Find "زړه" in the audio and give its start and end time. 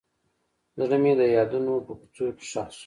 0.79-0.97